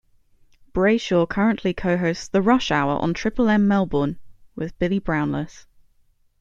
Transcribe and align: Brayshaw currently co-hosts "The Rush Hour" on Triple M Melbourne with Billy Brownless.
Brayshaw 0.73 1.27
currently 1.29 1.75
co-hosts 1.75 2.27
"The 2.27 2.41
Rush 2.41 2.71
Hour" 2.71 2.99
on 3.03 3.13
Triple 3.13 3.49
M 3.49 3.67
Melbourne 3.67 4.17
with 4.55 4.75
Billy 4.79 4.97
Brownless. 4.99 5.67